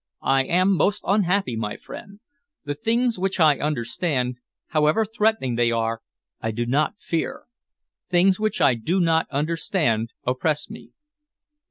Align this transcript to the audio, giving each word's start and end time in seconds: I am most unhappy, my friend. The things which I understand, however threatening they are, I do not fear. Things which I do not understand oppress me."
I 0.25 0.45
am 0.45 0.73
most 0.75 1.03
unhappy, 1.05 1.55
my 1.55 1.77
friend. 1.77 2.21
The 2.65 2.73
things 2.73 3.19
which 3.19 3.39
I 3.39 3.59
understand, 3.59 4.37
however 4.69 5.05
threatening 5.05 5.57
they 5.57 5.69
are, 5.69 6.01
I 6.41 6.49
do 6.49 6.65
not 6.65 6.95
fear. 6.97 7.43
Things 8.09 8.39
which 8.39 8.61
I 8.61 8.73
do 8.73 8.99
not 8.99 9.27
understand 9.29 10.09
oppress 10.25 10.71
me." 10.71 10.93